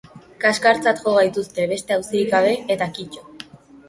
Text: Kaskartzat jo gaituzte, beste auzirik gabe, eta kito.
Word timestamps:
Kaskartzat 0.43 1.03
jo 1.03 1.11
gaituzte, 1.17 1.65
beste 1.73 1.95
auzirik 1.97 2.31
gabe, 2.37 2.55
eta 2.77 2.89
kito. 2.97 3.23